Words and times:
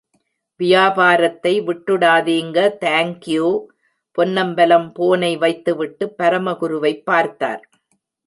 வியாபாரத்தை 0.59 1.61
விட்டுடாதீங்க 1.61 2.57
தாங்க்யூ... 2.79 3.45
பொன்னம்பலம் 4.17 4.89
போனை 4.91 5.37
வைத்துவிட்டு 5.37 6.15
பரமகுருவைப் 6.17 7.03
பார்த்தார். 7.03 7.63